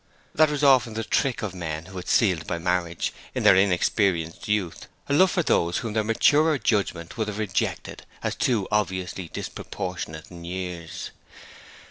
That 0.33 0.49
was 0.49 0.63
often 0.63 0.95
the 0.95 1.03
trick 1.03 1.43
of 1.43 1.53
men 1.53 1.85
who 1.85 1.97
had 1.97 2.07
sealed 2.07 2.47
by 2.47 2.57
marriage, 2.57 3.13
in 3.35 3.43
their 3.43 3.55
inexperienced 3.55 4.47
youth, 4.47 4.87
a 5.07 5.13
love 5.13 5.29
for 5.29 5.43
those 5.43 5.77
whom 5.77 5.93
their 5.93 6.03
maturer 6.03 6.57
judgment 6.57 7.17
would 7.17 7.27
have 7.27 7.37
rejected 7.37 8.03
as 8.23 8.33
too 8.33 8.67
obviously 8.71 9.27
disproportionate 9.27 10.31
in 10.31 10.43
years. 10.43 11.11